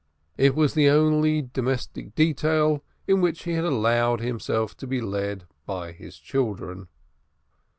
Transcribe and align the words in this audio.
It 0.35 0.55
was 0.55 0.73
the 0.73 0.89
only 0.89 1.43
domestic 1.43 2.15
detail 2.15 2.83
in 3.05 3.21
which 3.21 3.43
he 3.43 3.53
had 3.53 3.63
allowed 3.65 4.19
himself 4.19 4.75
to 4.77 4.87
be 4.87 4.99
led 4.99 5.45
by 5.67 5.91
his 5.91 6.17
children. 6.17 6.87